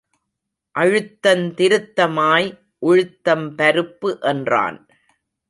அழுத்தந் 0.75 1.43
திருத்தமாய் 1.53 2.49
உழுத்தம் 2.79 3.45
பருப்பு 3.57 4.09
என்றான். 4.21 4.79